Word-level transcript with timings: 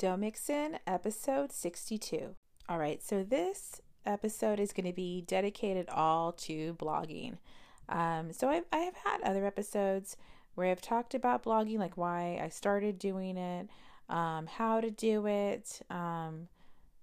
Don't 0.00 0.24
episode 0.86 1.52
62. 1.52 2.34
All 2.70 2.78
right, 2.78 3.02
so 3.02 3.22
this 3.22 3.82
episode 4.06 4.58
is 4.58 4.72
going 4.72 4.86
to 4.86 4.94
be 4.94 5.24
dedicated 5.26 5.90
all 5.90 6.32
to 6.32 6.72
blogging. 6.80 7.36
Um, 7.86 8.32
so 8.32 8.48
I've, 8.48 8.64
I 8.72 8.78
have 8.78 8.94
had 8.94 9.20
other 9.20 9.44
episodes 9.44 10.16
where 10.54 10.70
I've 10.70 10.80
talked 10.80 11.14
about 11.14 11.44
blogging, 11.44 11.78
like 11.78 11.98
why 11.98 12.40
I 12.42 12.48
started 12.48 12.98
doing 12.98 13.36
it, 13.36 13.68
um, 14.08 14.46
how 14.46 14.80
to 14.80 14.90
do 14.90 15.26
it, 15.26 15.82
um, 15.90 16.48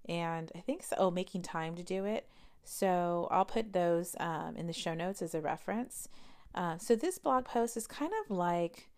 and 0.08 0.50
I 0.56 0.58
think 0.58 0.82
so. 0.82 0.96
Oh, 0.98 1.10
making 1.12 1.42
time 1.42 1.76
to 1.76 1.84
do 1.84 2.04
it. 2.04 2.26
So 2.64 3.28
I'll 3.30 3.44
put 3.44 3.74
those 3.74 4.16
um, 4.18 4.56
in 4.56 4.66
the 4.66 4.72
show 4.72 4.94
notes 4.94 5.22
as 5.22 5.36
a 5.36 5.40
reference. 5.40 6.08
Uh, 6.52 6.78
so 6.78 6.96
this 6.96 7.18
blog 7.18 7.44
post 7.44 7.76
is 7.76 7.86
kind 7.86 8.10
of 8.24 8.36
like 8.36 8.88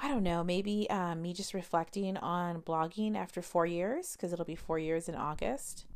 I 0.00 0.06
don't 0.06 0.22
know, 0.22 0.44
maybe 0.44 0.88
um, 0.90 1.22
me 1.22 1.32
just 1.32 1.54
reflecting 1.54 2.16
on 2.16 2.62
blogging 2.62 3.16
after 3.16 3.42
four 3.42 3.66
years, 3.66 4.12
because 4.12 4.32
it'll 4.32 4.44
be 4.44 4.54
four 4.54 4.78
years 4.78 5.08
in 5.08 5.16
August. 5.16 5.86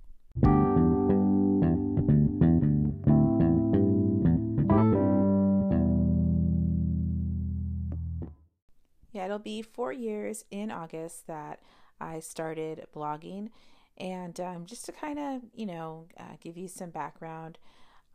Yeah, 9.13 9.27
it'll 9.27 9.39
be 9.39 9.63
four 9.63 9.93
years 9.93 10.45
in 10.51 10.73
August 10.73 11.29
that 11.29 11.61
I 12.01 12.19
started 12.19 12.87
blogging. 12.95 13.51
And 13.99 14.41
um, 14.41 14.67
just 14.67 14.85
to 14.87 14.93
kind 14.93 15.19
of, 15.19 15.43
you 15.55 15.67
know, 15.67 16.07
uh, 16.19 16.37
give 16.41 16.57
you 16.57 16.67
some 16.67 16.91
background, 16.91 17.57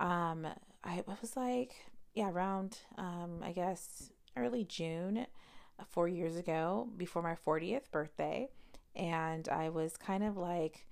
um, 0.02 0.48
I 0.84 1.04
was 1.22 1.38
like, 1.38 1.76
yeah, 2.14 2.30
around, 2.30 2.80
um, 2.98 3.40
I 3.42 3.54
guess, 3.54 4.12
early 4.36 4.66
June 4.66 5.28
four 5.86 6.08
years 6.08 6.36
ago 6.36 6.88
before 6.97 7.22
my 7.22 7.36
40th 7.36 7.92
birthday. 7.92 8.50
And 8.95 9.47
I 9.50 9.70
was 9.70 9.95
kind 9.97 10.23
of 10.23 10.38
like, 10.38 10.86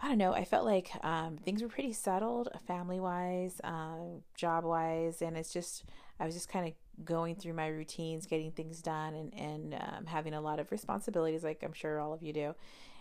I 0.00 0.08
don't 0.08 0.18
know, 0.18 0.32
I 0.32 0.44
felt 0.44 0.64
like 0.64 0.90
um, 1.04 1.36
things 1.36 1.62
were 1.62 1.68
pretty 1.68 1.92
settled 1.92 2.48
family 2.66 3.00
wise, 3.00 3.60
uh, 3.64 4.20
job 4.36 4.64
wise. 4.64 5.22
And 5.22 5.36
it's 5.36 5.52
just, 5.52 5.84
I 6.20 6.26
was 6.26 6.34
just 6.34 6.48
kind 6.48 6.66
of 6.66 7.04
going 7.04 7.36
through 7.36 7.54
my 7.54 7.68
routines, 7.68 8.26
getting 8.26 8.52
things 8.52 8.82
done, 8.82 9.14
and, 9.14 9.34
and 9.34 9.74
um, 9.74 10.06
having 10.06 10.34
a 10.34 10.40
lot 10.40 10.60
of 10.60 10.70
responsibilities, 10.70 11.42
like 11.44 11.62
I'm 11.62 11.72
sure 11.72 12.00
all 12.00 12.12
of 12.12 12.22
you 12.22 12.32
do. 12.32 12.54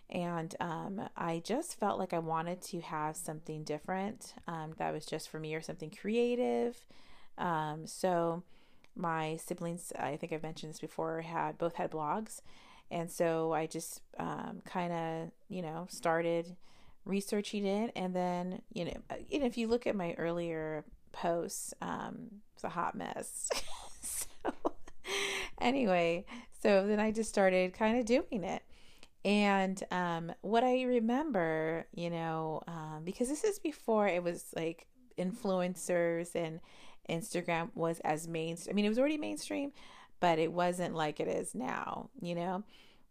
And 0.10 0.54
um, 0.60 1.10
I 1.16 1.42
just 1.44 1.80
felt 1.80 1.98
like 1.98 2.14
I 2.14 2.20
wanted 2.20 2.62
to 2.64 2.82
have 2.82 3.16
something 3.16 3.64
different 3.64 4.34
um, 4.48 4.74
that 4.78 4.94
was 4.94 5.06
just 5.06 5.30
for 5.30 5.40
me 5.40 5.56
or 5.56 5.62
something 5.62 5.90
creative. 5.90 6.86
Um, 7.38 7.88
so, 7.88 8.44
my 8.96 9.38
siblings, 9.38 9.92
I 9.98 10.18
think 10.18 10.34
I've 10.34 10.44
mentioned 10.44 10.74
this 10.74 10.80
before, 10.80 11.22
had 11.22 11.58
both 11.58 11.76
had 11.76 11.92
blogs. 11.92 12.42
And 12.90 13.10
so 13.10 13.54
I 13.54 13.68
just 13.68 14.02
um, 14.20 14.62
kind 14.66 14.92
of, 14.92 15.32
you 15.48 15.62
know, 15.62 15.88
started 15.90 16.56
researching 17.06 17.66
it. 17.66 17.92
And 17.96 18.16
then, 18.16 18.62
you 18.74 18.86
know, 18.86 18.98
uh, 19.10 19.16
you 19.30 19.40
know, 19.40 19.46
if 19.46 19.58
you 19.58 19.68
look 19.68 19.88
at 19.88 19.96
my 19.96 20.14
earlier 20.18 20.84
posts, 21.12 21.74
um, 21.82 22.42
it's 22.54 22.64
a 22.64 22.70
hot 22.70 22.96
mess. 22.96 23.50
so 24.02 24.28
anyway, 25.62 26.26
so 26.62 26.86
then 26.86 27.00
I 27.00 27.12
just 27.12 27.30
started 27.30 27.74
kind 27.74 27.98
of 27.98 28.06
doing 28.06 28.44
it. 28.44 28.64
And 29.24 29.82
um, 29.92 30.34
what 30.42 30.64
I 30.64 30.84
remember, 30.84 31.86
you 31.94 32.10
know, 32.10 32.64
um, 32.68 33.04
because 33.04 33.30
this 33.30 33.44
is 33.44 33.60
before 33.60 34.08
it 34.08 34.24
was 34.24 34.46
like 34.56 34.88
influencers 35.18 36.36
and 36.36 36.60
Instagram 37.10 37.70
was 37.76 38.00
as 38.02 38.28
mainstream. 38.28 38.74
I 38.74 38.76
mean, 38.76 38.86
it 38.86 38.90
was 38.90 39.00
already 39.00 39.18
mainstream, 39.18 39.72
but 40.20 40.40
it 40.40 40.52
wasn't 40.52 40.96
like 40.96 41.20
it 41.20 41.28
is 41.28 41.56
now, 41.56 42.10
you 42.22 42.36
know? 42.36 42.64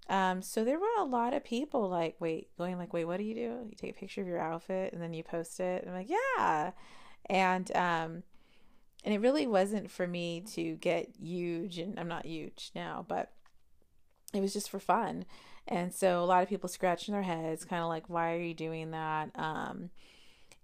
Um, 0.08 0.42
so 0.42 0.64
there 0.64 0.78
were 0.78 0.86
a 0.98 1.04
lot 1.04 1.34
of 1.34 1.44
people 1.44 1.88
like, 1.88 2.16
wait, 2.18 2.48
going 2.58 2.78
like, 2.78 2.92
wait, 2.92 3.04
what 3.04 3.18
do 3.18 3.24
you 3.24 3.34
do? 3.34 3.66
You 3.68 3.74
take 3.76 3.90
a 3.90 3.98
picture 3.98 4.20
of 4.20 4.26
your 4.26 4.40
outfit 4.40 4.92
and 4.92 5.00
then 5.00 5.14
you 5.14 5.22
post 5.22 5.60
it. 5.60 5.82
And 5.82 5.90
I'm 5.90 5.96
like, 5.96 6.10
yeah. 6.10 6.72
And, 7.26 7.70
um, 7.76 8.22
and 9.04 9.14
it 9.14 9.20
really 9.20 9.46
wasn't 9.46 9.90
for 9.90 10.06
me 10.06 10.42
to 10.54 10.74
get 10.76 11.14
huge 11.20 11.78
and 11.78 11.98
I'm 11.98 12.08
not 12.08 12.26
huge 12.26 12.72
now, 12.74 13.04
but 13.08 13.30
it 14.34 14.40
was 14.40 14.52
just 14.52 14.68
for 14.68 14.80
fun. 14.80 15.26
And 15.68 15.94
so 15.94 16.22
a 16.22 16.26
lot 16.26 16.42
of 16.42 16.48
people 16.48 16.68
scratching 16.68 17.14
their 17.14 17.22
heads, 17.22 17.64
kind 17.64 17.82
of 17.82 17.88
like, 17.88 18.08
why 18.08 18.32
are 18.32 18.40
you 18.40 18.54
doing 18.54 18.90
that? 18.90 19.30
Um, 19.36 19.90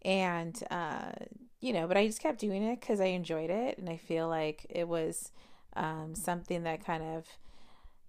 and, 0.02 0.60
uh, 0.70 1.12
you 1.66 1.72
know, 1.72 1.88
but 1.88 1.96
I 1.96 2.06
just 2.06 2.20
kept 2.20 2.38
doing 2.38 2.62
it 2.62 2.80
because 2.80 3.00
I 3.00 3.06
enjoyed 3.06 3.50
it 3.50 3.76
and 3.76 3.88
I 3.88 3.96
feel 3.96 4.28
like 4.28 4.66
it 4.70 4.86
was 4.86 5.32
um, 5.74 6.14
something 6.14 6.62
that 6.62 6.86
kind 6.86 7.02
of, 7.02 7.26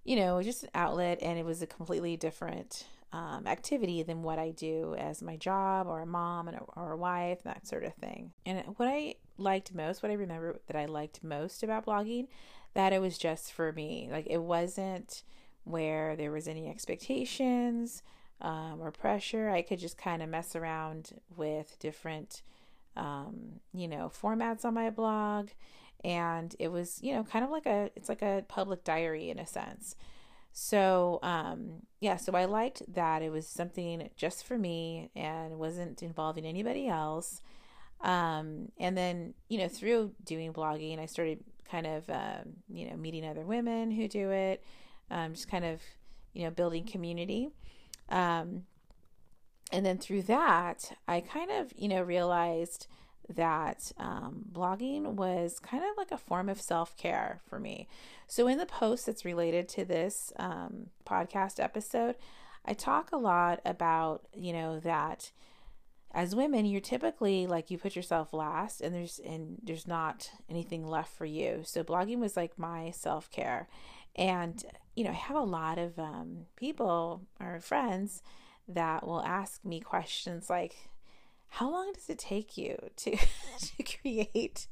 you 0.03 0.16
know, 0.16 0.44
just 0.44 0.62
an 0.62 0.69
outlet 0.75 1.18
and 1.23 1.40
it 1.40 1.45
was 1.45 1.63
a 1.63 1.66
completely 1.66 2.16
different 2.16 2.85
um, 3.12 3.47
activity 3.47 4.03
than 4.03 4.22
what 4.22 4.38
I 4.38 4.51
do 4.51 4.94
as 5.00 5.23
my 5.23 5.38
job 5.38 5.88
or 5.88 6.01
a 6.01 6.06
mom 6.06 6.47
and 6.47 6.57
a, 6.57 6.62
or 6.75 6.91
a 6.91 6.97
wife, 6.97 7.41
that 7.45 7.66
sort 7.66 7.84
of 7.84 7.95
thing. 7.95 8.31
And 8.45 8.62
what 8.78 8.90
I 8.90 9.16
liked 9.40 9.74
most, 9.74 10.03
what 10.03 10.12
I 10.12 10.16
remember 10.16 10.59
that 10.68 10.78
I 10.78 10.85
liked 10.85 11.24
most 11.24 11.63
about 11.63 11.88
blogging, 11.88 12.28
that 12.75 12.94
it 12.94 13.01
was 13.01 13.18
just 13.18 13.51
for 13.51 13.72
me. 13.72 14.07
Like 14.12 14.28
it 14.29 14.44
wasn't 14.44 15.24
where 15.63 16.16
there 16.16 16.31
was 16.31 16.47
any 16.47 16.69
expectations 16.69 18.03
um, 18.39 18.78
or 18.79 18.91
pressure. 18.91 19.50
I 19.50 19.63
could 19.63 19.79
just 19.79 19.97
kind 19.97 20.22
of 20.22 20.29
mess 20.29 20.56
around 20.56 21.19
with 21.35 21.75
different 21.79 22.44
um, 22.97 23.61
you 23.73 23.87
know, 23.87 24.11
formats 24.21 24.65
on 24.65 24.73
my 24.73 24.89
blog. 24.89 25.49
And 26.03 26.55
it 26.59 26.67
was, 26.69 26.99
you 27.01 27.13
know, 27.13 27.23
kind 27.23 27.43
of 27.43 27.51
like 27.51 27.65
a, 27.65 27.89
it's 27.95 28.09
like 28.09 28.21
a 28.21 28.43
public 28.47 28.83
diary 28.83 29.29
in 29.29 29.39
a 29.39 29.47
sense. 29.47 29.95
So, 30.53 31.19
um, 31.23 31.83
yeah, 31.99 32.17
so 32.17 32.33
I 32.33 32.45
liked 32.45 32.81
that 32.93 33.21
it 33.21 33.31
was 33.31 33.47
something 33.47 34.09
just 34.15 34.45
for 34.45 34.57
me 34.57 35.11
and 35.15 35.59
wasn't 35.59 36.01
involving 36.01 36.45
anybody 36.45 36.87
else. 36.87 37.41
Um, 38.01 38.71
and 38.79 38.97
then, 38.97 39.33
you 39.49 39.59
know, 39.59 39.67
through 39.67 40.13
doing 40.23 40.53
blogging, 40.53 40.99
I 40.99 41.05
started 41.05 41.43
kind 41.69 41.85
of, 41.87 42.09
um, 42.09 42.53
you 42.69 42.89
know, 42.89 42.95
meeting 42.95 43.25
other 43.25 43.45
women 43.45 43.91
who 43.91 44.07
do 44.07 44.31
it, 44.31 44.63
um, 45.11 45.33
just 45.33 45.49
kind 45.49 45.65
of, 45.65 45.81
you 46.33 46.43
know, 46.43 46.51
building 46.51 46.85
community. 46.85 47.49
Um, 48.09 48.63
and 49.72 49.85
then 49.85 49.97
through 49.97 50.23
that, 50.23 50.94
I 51.07 51.19
kind 51.22 51.51
of, 51.51 51.73
you 51.75 51.88
know, 51.88 52.01
realized 52.01 52.88
that 53.29 53.91
um, 53.97 54.45
blogging 54.51 55.03
was 55.16 55.59
kind 55.59 55.83
of 55.83 55.97
like 55.97 56.11
a 56.11 56.17
form 56.17 56.47
of 56.47 56.61
self 56.61 56.95
care 56.97 57.41
for 57.50 57.59
me. 57.59 57.88
So, 58.27 58.47
in 58.47 58.57
the 58.57 58.66
post 58.66 59.06
that's 59.06 59.25
related 59.25 59.67
to 59.69 59.85
this 59.85 60.31
um, 60.38 60.88
podcast 61.06 61.61
episode, 61.61 62.16
I 62.66 62.73
talk 62.73 63.11
a 63.11 63.17
lot 63.17 63.59
about, 63.66 64.27
you 64.33 64.53
know, 64.53 64.79
that 64.79 65.31
as 66.13 66.35
women, 66.35 66.66
you're 66.66 66.79
typically 66.79 67.45
like 67.45 67.69
you 67.69 67.77
put 67.77 67.95
yourself 67.95 68.33
last, 68.33 68.79
and 68.79 68.95
there's 68.95 69.19
and 69.19 69.57
there's 69.61 69.88
not 69.88 70.31
anything 70.50 70.88
left 70.88 71.11
for 71.11 71.25
you. 71.25 71.61
So, 71.66 71.83
blogging 71.83 72.19
was 72.19 72.38
like 72.38 72.57
my 72.57 72.91
self 72.91 73.29
care, 73.31 73.67
and 74.16 74.63
you 74.95 75.03
know, 75.03 75.11
I 75.11 75.13
have 75.13 75.38
a 75.38 75.41
lot 75.41 75.77
of 75.77 76.00
um, 76.00 76.45
people 76.56 77.23
or 77.41 77.59
friends 77.59 78.23
that 78.67 79.06
will 79.06 79.21
ask 79.21 79.63
me 79.63 79.80
questions 79.80 80.50
like, 80.50 80.89
how 81.50 81.69
long 81.69 81.94
does 81.94 82.09
it 82.09 82.19
take 82.19 82.57
you 82.57 82.77
to, 82.97 83.18
to 83.77 83.83
create, 83.83 84.68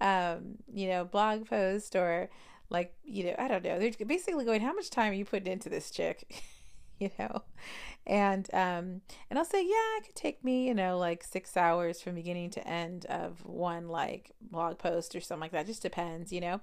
um, 0.00 0.56
you 0.72 0.88
know, 0.88 1.04
blog 1.04 1.46
post 1.48 1.94
or 1.94 2.28
like, 2.70 2.94
you 3.04 3.24
know, 3.24 3.34
I 3.38 3.48
don't 3.48 3.64
know. 3.64 3.78
They're 3.78 4.06
basically 4.06 4.44
going, 4.44 4.60
how 4.60 4.72
much 4.72 4.90
time 4.90 5.12
are 5.12 5.14
you 5.14 5.24
putting 5.24 5.52
into 5.52 5.68
this 5.68 5.90
chick? 5.90 6.42
you 6.98 7.10
know, 7.18 7.42
and, 8.06 8.48
um, 8.52 9.00
and 9.30 9.38
I'll 9.38 9.44
say, 9.44 9.62
yeah, 9.62 9.98
it 9.98 10.06
could 10.06 10.14
take 10.14 10.44
me, 10.44 10.66
you 10.66 10.74
know, 10.74 10.98
like 10.98 11.24
six 11.24 11.56
hours 11.56 12.00
from 12.00 12.14
beginning 12.14 12.50
to 12.50 12.66
end 12.66 13.06
of 13.06 13.44
one 13.44 13.88
like 13.88 14.32
blog 14.40 14.78
post 14.78 15.14
or 15.14 15.20
something 15.20 15.42
like 15.42 15.52
that. 15.52 15.66
Just 15.66 15.82
depends, 15.82 16.32
you 16.32 16.40
know 16.40 16.60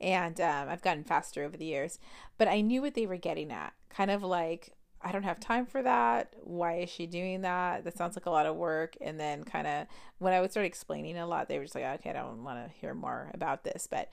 and 0.00 0.40
um, 0.40 0.68
I've 0.68 0.82
gotten 0.82 1.04
faster 1.04 1.44
over 1.44 1.56
the 1.56 1.64
years. 1.64 1.98
But 2.36 2.48
I 2.48 2.60
knew 2.60 2.82
what 2.82 2.94
they 2.94 3.06
were 3.06 3.16
getting 3.16 3.50
at, 3.50 3.72
kind 3.90 4.10
of 4.10 4.22
like 4.22 4.72
I 5.00 5.12
don't 5.12 5.22
have 5.22 5.38
time 5.38 5.66
for 5.66 5.82
that. 5.82 6.34
Why 6.42 6.78
is 6.78 6.90
she 6.90 7.06
doing 7.06 7.42
that? 7.42 7.84
That 7.84 7.96
sounds 7.96 8.16
like 8.16 8.26
a 8.26 8.30
lot 8.30 8.46
of 8.46 8.56
work. 8.56 8.96
And 9.00 9.18
then, 9.18 9.44
kind 9.44 9.66
of, 9.66 9.86
when 10.18 10.32
I 10.32 10.40
would 10.40 10.50
start 10.50 10.66
explaining 10.66 11.16
a 11.16 11.26
lot, 11.26 11.48
they 11.48 11.58
were 11.58 11.64
just 11.64 11.74
like, 11.74 11.84
okay, 11.84 12.10
I 12.10 12.14
don't 12.14 12.42
want 12.42 12.64
to 12.64 12.72
hear 12.80 12.94
more 12.94 13.30
about 13.32 13.64
this. 13.64 13.86
But 13.88 14.12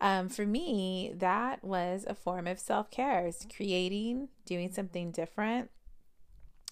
um, 0.00 0.28
for 0.28 0.44
me, 0.44 1.12
that 1.16 1.64
was 1.64 2.04
a 2.06 2.14
form 2.14 2.46
of 2.46 2.58
self 2.58 2.90
care, 2.90 3.26
is 3.26 3.46
creating, 3.54 4.28
doing 4.44 4.70
something 4.70 5.10
different. 5.10 5.70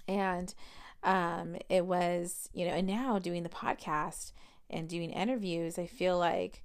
And 0.07 0.55
um, 1.03 1.57
it 1.69 1.87
was, 1.87 2.51
you 2.53 2.67
know, 2.67 2.73
and 2.73 2.87
now 2.87 3.19
doing 3.19 3.43
the 3.43 3.49
podcast 3.49 4.33
and 4.69 4.89
doing 4.89 5.11
interviews, 5.11 5.79
I 5.79 5.87
feel 5.87 6.19
like 6.19 6.63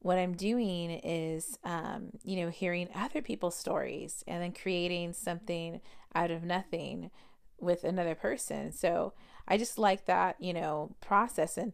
what 0.00 0.18
I'm 0.18 0.34
doing 0.34 0.90
is, 0.90 1.58
um, 1.64 2.10
you 2.22 2.36
know, 2.36 2.50
hearing 2.50 2.88
other 2.94 3.20
people's 3.20 3.56
stories 3.56 4.22
and 4.26 4.42
then 4.42 4.52
creating 4.52 5.12
something 5.12 5.80
out 6.14 6.30
of 6.30 6.42
nothing 6.42 7.10
with 7.60 7.84
another 7.84 8.14
person. 8.14 8.72
So 8.72 9.14
I 9.46 9.56
just 9.56 9.78
like 9.78 10.06
that, 10.06 10.36
you 10.40 10.52
know, 10.52 10.94
process. 11.00 11.56
And 11.56 11.72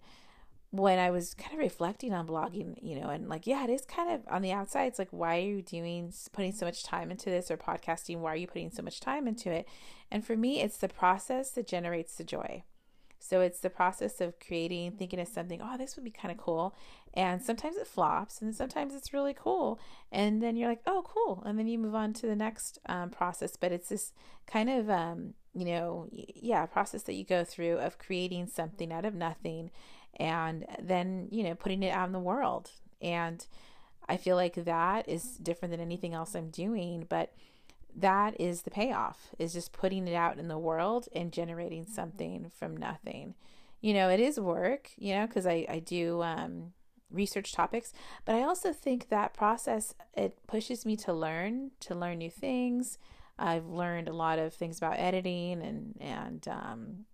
when 0.70 0.98
I 0.98 1.10
was 1.10 1.34
kind 1.34 1.52
of 1.52 1.58
reflecting 1.58 2.12
on 2.12 2.26
blogging, 2.26 2.76
you 2.82 3.00
know, 3.00 3.08
and 3.08 3.28
like, 3.28 3.46
yeah, 3.46 3.64
it 3.64 3.70
is 3.70 3.84
kind 3.84 4.10
of 4.10 4.22
on 4.28 4.42
the 4.42 4.52
outside. 4.52 4.86
It's 4.86 4.98
like, 4.98 5.10
why 5.10 5.36
are 5.36 5.40
you 5.40 5.62
doing, 5.62 6.12
putting 6.32 6.52
so 6.52 6.66
much 6.66 6.82
time 6.82 7.10
into 7.10 7.30
this 7.30 7.50
or 7.50 7.56
podcasting? 7.56 8.18
Why 8.18 8.32
are 8.32 8.36
you 8.36 8.46
putting 8.46 8.70
so 8.70 8.82
much 8.82 9.00
time 9.00 9.28
into 9.28 9.50
it? 9.50 9.68
And 10.10 10.26
for 10.26 10.36
me, 10.36 10.60
it's 10.60 10.78
the 10.78 10.88
process 10.88 11.50
that 11.50 11.68
generates 11.68 12.16
the 12.16 12.24
joy. 12.24 12.64
So 13.24 13.40
it's 13.40 13.60
the 13.60 13.70
process 13.70 14.20
of 14.20 14.38
creating, 14.38 14.92
thinking 14.92 15.18
of 15.18 15.28
something, 15.28 15.58
oh, 15.62 15.78
this 15.78 15.96
would 15.96 16.04
be 16.04 16.10
kind 16.10 16.30
of 16.30 16.36
cool. 16.36 16.74
And 17.14 17.40
sometimes 17.40 17.76
it 17.76 17.86
flops 17.86 18.42
and 18.42 18.54
sometimes 18.54 18.94
it's 18.94 19.14
really 19.14 19.32
cool. 19.32 19.80
And 20.12 20.42
then 20.42 20.56
you're 20.56 20.68
like, 20.68 20.82
oh, 20.86 21.02
cool. 21.06 21.42
And 21.46 21.58
then 21.58 21.66
you 21.66 21.78
move 21.78 21.94
on 21.94 22.12
to 22.14 22.26
the 22.26 22.36
next 22.36 22.80
um, 22.84 23.08
process. 23.08 23.56
But 23.56 23.72
it's 23.72 23.88
this 23.88 24.12
kind 24.46 24.68
of, 24.68 24.90
um, 24.90 25.32
you 25.54 25.64
know, 25.64 26.06
yeah, 26.12 26.66
process 26.66 27.04
that 27.04 27.14
you 27.14 27.24
go 27.24 27.44
through 27.44 27.78
of 27.78 27.98
creating 27.98 28.48
something 28.48 28.92
out 28.92 29.06
of 29.06 29.14
nothing 29.14 29.70
and 30.16 30.66
then, 30.78 31.28
you 31.30 31.44
know, 31.44 31.54
putting 31.54 31.82
it 31.82 31.94
out 31.94 32.06
in 32.06 32.12
the 32.12 32.18
world. 32.18 32.72
And 33.00 33.46
I 34.06 34.18
feel 34.18 34.36
like 34.36 34.66
that 34.66 35.08
is 35.08 35.38
different 35.38 35.72
than 35.72 35.80
anything 35.80 36.12
else 36.12 36.34
I'm 36.34 36.50
doing. 36.50 37.06
But 37.08 37.32
that 37.96 38.40
is 38.40 38.62
the 38.62 38.70
payoff 38.70 39.34
is 39.38 39.52
just 39.52 39.72
putting 39.72 40.08
it 40.08 40.14
out 40.14 40.38
in 40.38 40.48
the 40.48 40.58
world 40.58 41.08
and 41.14 41.32
generating 41.32 41.86
something 41.86 42.50
from 42.56 42.76
nothing. 42.76 43.34
You 43.80 43.94
know 43.94 44.08
it 44.08 44.20
is 44.20 44.40
work 44.40 44.90
you 44.96 45.14
know 45.14 45.26
because 45.26 45.46
I, 45.46 45.66
I 45.68 45.78
do 45.78 46.22
um, 46.22 46.72
research 47.10 47.52
topics 47.52 47.92
but 48.24 48.34
i 48.34 48.42
also 48.42 48.72
think 48.72 49.08
that 49.08 49.34
process 49.34 49.94
it 50.14 50.38
pushes 50.48 50.84
me 50.84 50.96
to 50.96 51.12
learn 51.12 51.70
to 51.80 51.94
learn 51.94 52.18
new 52.18 52.30
things. 52.30 52.98
I've 53.38 53.66
learned 53.66 54.08
a 54.08 54.12
lot 54.12 54.38
of 54.38 54.54
things 54.54 54.78
about 54.78 54.98
editing 54.98 55.60
and 55.62 55.96
and 56.00 56.48
um, 56.48 57.04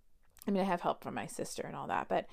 i 0.47 0.51
mean 0.51 0.61
i 0.61 0.65
have 0.65 0.81
help 0.81 1.03
from 1.03 1.13
my 1.13 1.25
sister 1.25 1.63
and 1.63 1.75
all 1.75 1.87
that 1.87 2.07
but 2.07 2.27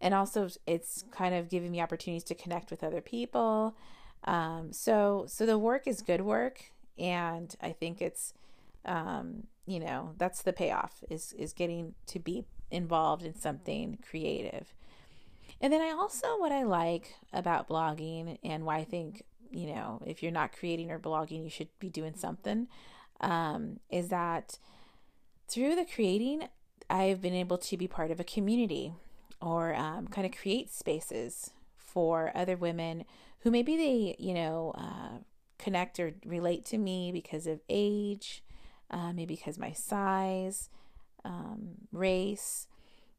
and 0.00 0.14
also 0.14 0.48
it's 0.66 1.04
kind 1.10 1.34
of 1.34 1.48
giving 1.48 1.70
me 1.70 1.80
opportunities 1.80 2.24
to 2.24 2.34
connect 2.34 2.70
with 2.70 2.84
other 2.84 3.00
people. 3.00 3.76
Um, 4.24 4.72
so 4.72 5.24
so 5.28 5.46
the 5.46 5.58
work 5.58 5.86
is 5.86 6.02
good 6.02 6.22
work 6.22 6.72
and 6.98 7.54
I 7.60 7.72
think 7.72 8.00
it's 8.00 8.34
um, 8.84 9.44
you 9.66 9.80
know 9.80 10.14
that's 10.18 10.42
the 10.42 10.52
payoff 10.52 11.02
is 11.10 11.32
is 11.38 11.52
getting 11.52 11.94
to 12.06 12.18
be 12.18 12.44
involved 12.70 13.24
in 13.24 13.34
something 13.34 13.98
creative. 14.08 14.74
And 15.60 15.72
then 15.72 15.80
I 15.80 15.90
also 15.90 16.38
what 16.38 16.52
I 16.52 16.64
like 16.64 17.14
about 17.32 17.68
blogging 17.68 18.38
and 18.42 18.64
why 18.64 18.78
I 18.78 18.84
think 18.84 19.22
you 19.50 19.66
know 19.68 20.02
if 20.04 20.22
you're 20.22 20.32
not 20.32 20.52
creating 20.52 20.90
or 20.90 20.98
blogging 20.98 21.42
you 21.44 21.50
should 21.50 21.68
be 21.78 21.88
doing 21.88 22.14
something 22.14 22.68
um, 23.20 23.80
is 23.90 24.08
that 24.08 24.58
through 25.48 25.76
the 25.76 25.84
creating 25.84 26.48
I've 26.90 27.22
been 27.22 27.34
able 27.34 27.58
to 27.58 27.76
be 27.76 27.88
part 27.88 28.10
of 28.10 28.20
a 28.20 28.24
community 28.24 28.92
or 29.40 29.74
um, 29.74 30.08
kind 30.08 30.26
of 30.26 30.38
create 30.38 30.70
spaces 30.70 31.50
for 31.76 32.32
other 32.34 32.56
women 32.56 33.04
who 33.40 33.50
maybe 33.50 33.76
they 33.76 34.16
you 34.18 34.34
know 34.34 34.74
uh, 34.76 35.18
connect 35.58 35.98
or 36.00 36.14
relate 36.24 36.64
to 36.66 36.78
me 36.78 37.12
because 37.12 37.46
of 37.46 37.60
age, 37.68 38.42
uh, 38.90 39.12
maybe 39.12 39.36
because 39.36 39.58
my 39.58 39.72
size, 39.72 40.68
um, 41.24 41.76
race, 41.92 42.66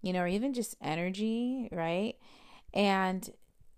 you 0.02 0.14
know, 0.14 0.22
or 0.22 0.28
even 0.28 0.54
just 0.54 0.76
energy, 0.82 1.68
right? 1.72 2.16
And 2.74 3.30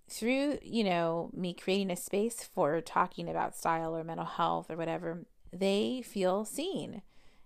through, 0.09 0.59
you 0.61 0.83
know, 0.83 1.29
me 1.33 1.53
creating 1.53 1.91
a 1.91 1.95
space 1.95 2.43
for 2.43 2.81
talking 2.81 3.29
about 3.29 3.55
style 3.55 3.95
or 3.95 4.03
mental 4.03 4.25
health 4.25 4.69
or 4.69 4.77
whatever, 4.77 5.25
they 5.51 6.01
feel 6.01 6.45
seen, 6.45 7.01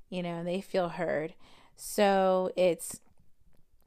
you 0.10 0.24
know, 0.24 0.44
they 0.44 0.62
feel 0.62 0.90
heard. 0.90 1.34
So 1.76 2.52
it's, 2.56 3.00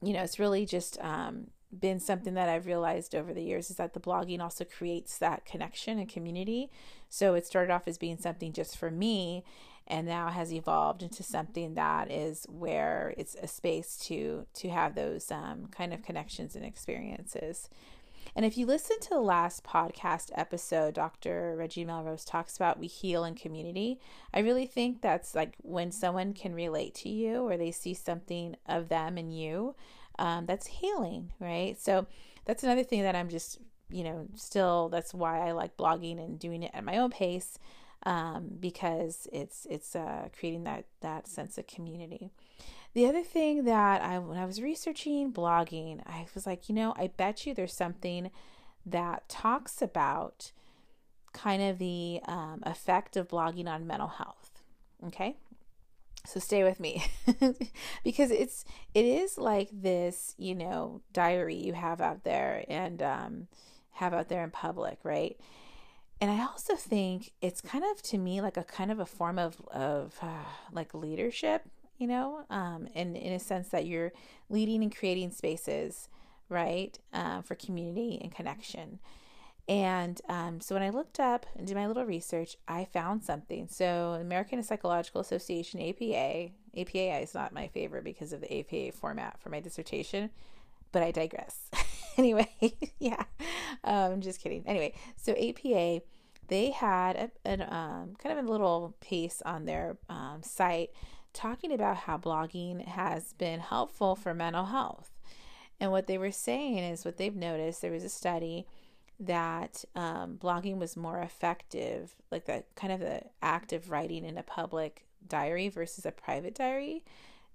you 0.03 0.13
know, 0.13 0.23
it's 0.23 0.39
really 0.39 0.67
just 0.67 0.99
um, 1.01 1.49
been 1.81 2.01
something 2.01 2.35
that 2.35 2.49
I've 2.49 2.67
realized 2.67 3.15
over 3.15 3.33
the 3.33 3.43
years 3.43 3.71
is 3.71 3.77
that 3.77 3.95
the 3.95 4.01
blogging 4.01 4.41
also 4.41 4.65
creates 4.65 5.19
that 5.19 5.45
connection 5.45 5.99
and 5.99 6.09
community. 6.09 6.71
So 7.09 7.35
it 7.35 7.47
started 7.47 7.73
off 7.73 7.87
as 7.87 7.99
being 7.99 8.19
something 8.19 8.53
just 8.53 8.77
for 8.77 8.91
me 8.91 9.45
and 9.87 10.07
now 10.07 10.31
has 10.31 10.53
evolved 10.53 11.03
into 11.03 11.23
something 11.23 11.75
that 11.75 12.11
is 12.11 12.47
where 12.49 13.15
it's 13.19 13.37
a 13.37 13.47
space 13.47 13.97
to 13.99 14.47
to 14.55 14.69
have 14.71 14.95
those 14.95 15.31
um, 15.31 15.67
kind 15.71 15.93
of 15.93 16.03
connections 16.03 16.57
and 16.57 16.65
experiences. 16.65 17.69
And 18.37 18.45
if 18.45 18.57
you 18.57 18.67
listen 18.67 18.99
to 19.01 19.11
the 19.11 19.21
last 19.21 19.63
podcast 19.63 20.31
episode, 20.35 20.95
Dr. 20.95 21.55
Reggie 21.57 21.85
Melrose 21.85 22.25
talks 22.25 22.57
about 22.57 22.81
we 22.81 22.87
heal 22.87 23.25
in 23.25 23.35
community. 23.35 24.01
I 24.33 24.41
really 24.41 24.67
think 24.67 25.03
that's 25.03 25.35
like 25.35 25.55
when 25.63 25.93
someone 25.93 26.33
can 26.33 26.55
relate 26.55 26.95
to 26.97 27.09
you 27.09 27.47
or 27.47 27.57
they 27.57 27.71
see 27.71 27.95
something 27.95 28.57
of 28.67 28.89
them 28.89 29.19
in 29.19 29.31
you 29.31 29.77
um, 30.19 30.47
that's 30.47 30.67
healing, 30.67 31.33
right? 31.41 31.81
So 31.81 32.07
that's 32.45 32.63
another 32.63 32.85
thing 32.85 33.03
that 33.03 33.17
I'm 33.17 33.29
just, 33.29 33.59
you 33.91 34.05
know, 34.05 34.27
still 34.35 34.89
that's 34.89 35.15
why 35.15 35.47
I 35.47 35.53
like 35.53 35.77
blogging 35.77 36.19
and 36.19 36.39
doing 36.39 36.63
it 36.63 36.71
at 36.75 36.85
my 36.85 36.99
own 36.99 37.11
pace 37.11 37.59
um, 38.05 38.51
because 38.61 39.29
it's 39.33 39.67
it's 39.71 39.97
uh, 39.97 40.29
creating 40.39 40.65
that 40.65 40.85
that 41.01 41.27
sense 41.27 41.59
of 41.59 41.67
community. 41.67 42.31
The 42.93 43.07
other 43.07 43.23
thing 43.23 43.65
that 43.65 44.03
I 44.03 44.19
when 44.19 44.39
I 44.39 44.45
was 44.45 44.61
researching 44.61 45.33
blogging, 45.33 46.01
I 46.07 46.27
was 46.35 46.47
like, 46.47 46.69
you 46.69 46.75
know, 46.75 46.95
I 46.97 47.09
bet 47.09 47.47
you 47.47 47.55
there's 47.55 47.75
something 47.75 48.31
that 48.87 49.29
talks 49.29 49.81
about 49.83 50.53
kind 51.33 51.63
of 51.63 51.79
the 51.79 52.21
um, 52.27 52.63
effect 52.65 53.17
of 53.17 53.29
blogging 53.29 53.67
on 53.67 53.87
mental 53.87 54.09
health. 54.09 54.63
Okay, 55.07 55.37
so 56.27 56.41
stay 56.41 56.65
with 56.65 56.81
me. 56.81 57.05
Because 58.05 58.31
it's 58.31 58.65
it 58.95 59.05
is 59.05 59.39
like 59.39 59.69
this 59.73 60.35
you 60.39 60.55
know 60.55 61.01
diary 61.13 61.57
you 61.57 61.73
have 61.73 62.01
out 62.01 62.25
there 62.25 62.65
and 62.69 63.03
um, 63.03 63.49
have 63.93 64.13
out 64.13 64.29
there 64.29 64.45
in 64.45 64.51
public 64.51 64.99
right? 65.03 65.39
And 66.21 66.31
i 66.31 66.43
also 66.43 66.77
think 66.77 67.33
it's 67.43 67.61
kind 67.61 67.85
of 67.85 68.01
to 68.03 68.19
me 68.19 68.41
like 68.41 68.57
a 68.57 68.65
kind 68.65 68.91
of 68.91 68.99
a 68.99 69.07
form 69.07 69.39
of 69.39 69.61
of 69.73 70.17
uh, 70.23 70.49
like 70.73 70.95
leadership 70.95 71.69
you 71.99 72.07
know? 72.07 72.45
Um, 72.51 72.89
and 72.95 73.17
in 73.17 73.33
a 73.33 73.39
sense 73.39 73.69
that 73.69 73.87
you're 73.87 74.13
leading 74.49 74.83
and 74.83 74.95
creating 74.95 75.31
spaces 75.31 76.09
right 76.49 76.99
uh, 77.13 77.41
for 77.43 77.55
community 77.55 78.19
and 78.23 78.35
connection 78.35 78.99
and 79.69 80.21
um, 80.29 80.61
so 80.61 80.75
when 80.75 80.83
I 80.83 80.91
looked 80.91 81.19
up 81.19 81.47
and 81.57 81.67
did 81.67 81.77
my 81.77 81.87
little 81.87 82.05
research, 82.05 82.57
I 82.69 82.85
found 82.85 83.25
something. 83.25 83.67
So 83.69 84.19
American 84.21 84.63
Psychological 84.63 85.23
Association 85.23 85.81
APA, 85.81 86.51
APA 86.77 87.23
is 87.23 87.35
not 87.35 87.55
my 87.55 87.69
favorite 87.69 88.05
because 88.05 88.33
of 88.33 88.43
the 88.43 88.59
APA 88.59 88.97
format 88.97 89.41
for 89.41 89.49
my 89.49 89.61
dissertation, 89.61 90.31
but 90.93 91.03
I 91.03 91.13
digress. 91.13 91.71
anyway, 92.19 92.51
yeah, 92.99 93.25
um, 93.85 94.13
I'm 94.13 94.21
just 94.21 94.41
kidding. 94.41 94.65
Anyway, 94.67 94.93
so 95.17 95.33
APA, 95.33 96.03
they 96.49 96.71
had 96.71 97.31
a, 97.47 97.75
um, 97.75 98.17
kind 98.19 98.39
of 98.39 98.45
a 98.45 98.51
little 98.51 98.95
piece 99.01 99.41
on 99.47 99.65
their 99.65 99.97
um, 100.11 100.43
site 100.43 100.91
talking 101.33 101.73
about 101.73 101.97
how 101.97 102.19
blogging 102.19 102.87
has 102.87 103.33
been 103.33 103.61
helpful 103.61 104.15
for 104.15 104.35
mental 104.35 104.67
health. 104.67 105.11
And 105.81 105.91
what 105.91 106.07
they 106.07 106.19
were 106.19 106.31
saying 106.31 106.79
is 106.79 107.05
what 107.05 107.17
they've 107.17 107.35
noticed, 107.35 107.83
there 107.83 107.91
was 107.91 108.05
a 108.05 108.09
study 108.09 108.67
that 109.27 109.85
um, 109.95 110.39
blogging 110.41 110.79
was 110.79 110.97
more 110.97 111.21
effective, 111.21 112.15
like 112.31 112.47
the 112.47 112.65
kind 112.77 112.93
of 112.93 113.01
the 113.01 113.23
act 113.43 113.73
of 113.73 113.91
writing 113.91 114.25
in 114.25 114.39
a 114.39 114.43
public 114.43 115.07
diary 115.27 115.69
versus 115.69 116.05
a 116.05 116.13
private 116.13 116.55
diary, 116.55 117.05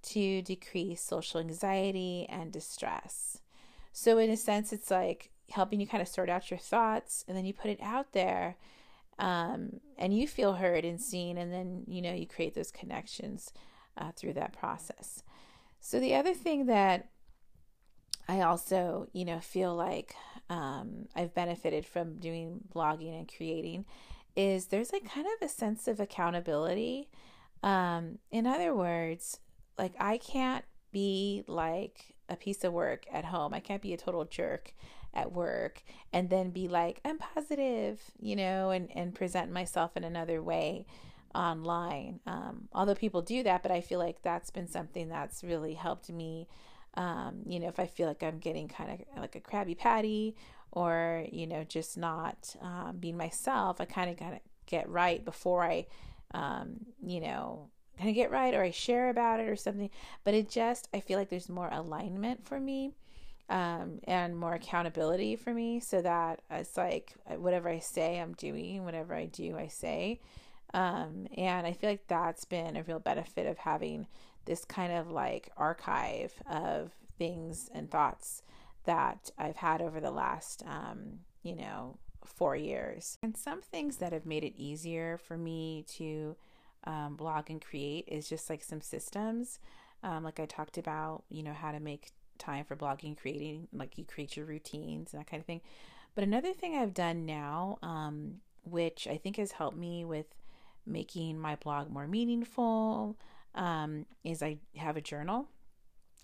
to 0.01 0.41
decrease 0.41 1.01
social 1.01 1.39
anxiety 1.39 2.25
and 2.29 2.51
distress. 2.51 3.39
So, 3.91 4.17
in 4.17 4.29
a 4.29 4.37
sense, 4.37 4.71
it's 4.71 4.91
like 4.91 5.31
helping 5.51 5.79
you 5.79 5.87
kind 5.87 6.01
of 6.01 6.07
sort 6.07 6.29
out 6.29 6.51
your 6.51 6.59
thoughts 6.59 7.25
and 7.27 7.35
then 7.35 7.45
you 7.45 7.53
put 7.53 7.71
it 7.71 7.79
out 7.81 8.13
there 8.13 8.55
um, 9.17 9.81
and 9.97 10.17
you 10.17 10.27
feel 10.27 10.53
heard 10.53 10.85
and 10.85 10.99
seen, 10.99 11.37
and 11.37 11.51
then 11.51 11.83
you 11.87 12.01
know 12.01 12.13
you 12.13 12.25
create 12.25 12.55
those 12.55 12.71
connections 12.71 13.51
uh, 13.97 14.11
through 14.15 14.33
that 14.33 14.53
process. 14.53 15.23
So, 15.81 15.99
the 15.99 16.15
other 16.15 16.33
thing 16.33 16.65
that 16.67 17.09
I 18.29 18.41
also, 18.41 19.07
you 19.11 19.25
know, 19.25 19.39
feel 19.39 19.73
like 19.75 20.15
um, 20.49 21.07
I've 21.15 21.33
benefited 21.33 21.85
from 21.85 22.19
doing 22.19 22.61
blogging 22.73 23.17
and 23.17 23.27
creating 23.27 23.85
is 24.35 24.67
there's 24.67 24.93
like 24.93 25.09
kind 25.09 25.25
of 25.25 25.45
a 25.45 25.49
sense 25.49 25.87
of 25.87 25.99
accountability. 25.99 27.09
Um, 27.63 28.19
in 28.29 28.45
other 28.45 28.75
words, 28.75 29.39
like 29.77 29.93
I 29.99 30.19
can't 30.19 30.63
be 30.91 31.43
like 31.47 32.13
a 32.29 32.35
piece 32.35 32.63
of 32.63 32.71
work 32.71 33.05
at 33.11 33.25
home. 33.25 33.53
I 33.53 33.59
can't 33.59 33.81
be 33.81 33.93
a 33.93 33.97
total 33.97 34.25
jerk 34.25 34.73
at 35.13 35.31
work 35.31 35.81
and 36.13 36.29
then 36.29 36.51
be 36.51 36.67
like, 36.67 37.01
I'm 37.03 37.17
positive, 37.17 37.99
you 38.19 38.35
know, 38.35 38.69
and, 38.69 38.89
and 38.95 39.15
present 39.15 39.51
myself 39.51 39.97
in 39.97 40.03
another 40.03 40.41
way. 40.41 40.85
online. 41.35 42.19
Um, 42.25 42.67
although 42.73 42.95
people 42.95 43.21
do 43.21 43.43
that, 43.43 43.61
but 43.63 43.71
I 43.71 43.81
feel 43.81 43.99
like 43.99 44.21
that's 44.21 44.51
been 44.51 44.67
something 44.67 45.09
that's 45.09 45.43
really 45.43 45.73
helped 45.75 46.09
me. 46.09 46.47
Um, 46.99 47.43
you 47.47 47.61
know, 47.61 47.69
if 47.69 47.79
I 47.79 47.85
feel 47.87 48.07
like 48.09 48.23
I'm 48.23 48.39
getting 48.39 48.67
kind 48.67 48.91
of 48.91 49.21
like 49.21 49.35
a 49.35 49.39
Krabby 49.39 49.77
Patty 49.77 50.35
or, 50.73 51.25
you 51.31 51.47
know, 51.47 51.63
just 51.63 51.97
not 51.97 52.53
um, 52.61 52.97
being 52.99 53.15
myself, 53.15 53.79
I 53.79 53.85
kind 53.85 54.09
of 54.09 54.17
got 54.17 54.31
to 54.31 54.39
get 54.65 54.89
right 54.89 55.23
before 55.23 55.63
I, 55.63 55.87
um, 56.33 56.85
you 57.01 57.21
know, 57.21 57.69
kind 57.97 58.09
of 58.09 58.15
get 58.15 58.31
right 58.31 58.53
or 58.53 58.61
I 58.61 58.71
share 58.71 59.09
about 59.09 59.39
it 59.39 59.47
or 59.47 59.55
something. 59.55 59.89
But 60.25 60.33
it 60.33 60.49
just, 60.49 60.89
I 60.93 60.99
feel 60.99 61.17
like 61.17 61.29
there's 61.29 61.47
more 61.47 61.69
alignment 61.71 62.45
for 62.45 62.59
me 62.59 62.91
um, 63.47 63.99
and 64.03 64.37
more 64.37 64.53
accountability 64.53 65.37
for 65.37 65.53
me 65.53 65.79
so 65.79 66.01
that 66.01 66.41
it's 66.51 66.75
like 66.75 67.13
whatever 67.37 67.69
I 67.69 67.79
say, 67.79 68.19
I'm 68.19 68.33
doing, 68.33 68.83
whatever 68.83 69.15
I 69.15 69.25
do, 69.25 69.57
I 69.57 69.67
say. 69.67 70.19
Um, 70.73 71.27
and 71.37 71.65
I 71.65 71.71
feel 71.71 71.89
like 71.89 72.07
that's 72.07 72.43
been 72.43 72.75
a 72.75 72.83
real 72.83 72.99
benefit 72.99 73.47
of 73.47 73.57
having 73.57 74.05
this 74.49 74.65
kind 74.65 74.91
of 74.91 75.11
like 75.11 75.51
archive 75.55 76.33
of 76.49 76.91
things 77.19 77.69
and 77.71 77.91
thoughts 77.91 78.41
that 78.85 79.29
I've 79.37 79.57
had 79.57 79.79
over 79.79 79.99
the 79.99 80.09
last, 80.09 80.63
um, 80.65 81.19
you 81.43 81.55
know, 81.55 81.99
four 82.25 82.55
years. 82.55 83.19
And 83.21 83.37
some 83.37 83.61
things 83.61 83.97
that 83.97 84.11
have 84.11 84.25
made 84.25 84.43
it 84.43 84.55
easier 84.57 85.19
for 85.19 85.37
me 85.37 85.85
to 85.97 86.35
um, 86.85 87.15
blog 87.15 87.51
and 87.51 87.63
create 87.63 88.05
is 88.07 88.27
just 88.27 88.49
like 88.49 88.63
some 88.63 88.81
systems. 88.81 89.59
Um, 90.01 90.23
like 90.23 90.39
I 90.39 90.47
talked 90.47 90.79
about, 90.79 91.25
you 91.29 91.43
know, 91.43 91.53
how 91.53 91.71
to 91.71 91.79
make 91.79 92.09
time 92.39 92.65
for 92.65 92.75
blogging, 92.75 93.15
creating, 93.15 93.67
like 93.71 93.99
you 93.99 94.03
create 94.03 94.35
your 94.35 94.47
routines 94.47 95.13
and 95.13 95.21
that 95.21 95.29
kind 95.29 95.41
of 95.41 95.45
thing. 95.45 95.61
But 96.15 96.23
another 96.23 96.53
thing 96.53 96.75
I've 96.75 96.95
done 96.95 97.27
now, 97.27 97.77
um, 97.83 98.37
which 98.63 99.07
I 99.07 99.17
think 99.17 99.37
has 99.37 99.51
helped 99.51 99.77
me 99.77 100.05
with 100.05 100.25
making 100.87 101.37
my 101.37 101.55
blog 101.55 101.91
more 101.91 102.07
meaningful, 102.07 103.15
um, 103.55 104.05
is 104.23 104.41
I 104.43 104.57
have 104.75 104.97
a 104.97 105.01
journal. 105.01 105.47